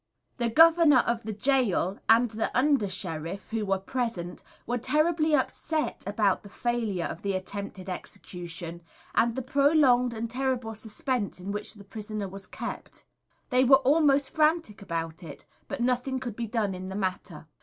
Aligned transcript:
The 0.39 0.49
Governor 0.49 1.03
of 1.05 1.21
the 1.21 1.31
Gaol, 1.31 1.99
and 2.09 2.31
the 2.31 2.49
Under 2.57 2.89
Sheriff, 2.89 3.45
who 3.51 3.67
were 3.67 3.77
present, 3.77 4.41
were 4.65 4.79
terribly 4.79 5.35
upset 5.35 6.03
about 6.07 6.41
the 6.41 6.49
failure 6.49 7.05
of 7.05 7.21
the 7.21 7.33
attempted 7.33 7.87
execution, 7.87 8.81
and 9.13 9.35
the 9.35 9.43
prolonged 9.43 10.15
and 10.15 10.27
terrible 10.27 10.73
suspense 10.73 11.39
in 11.39 11.51
which 11.51 11.75
the 11.75 11.83
prisoner 11.83 12.27
was 12.27 12.47
kept. 12.47 13.03
They 13.51 13.63
were 13.63 13.75
almost 13.77 14.31
frantic 14.31 14.81
about 14.81 15.21
it, 15.21 15.45
but 15.67 15.81
nothing 15.81 16.19
could 16.19 16.35
be 16.35 16.47
done 16.47 16.73
in 16.73 16.89
the 16.89 16.95
matter. 16.95 17.45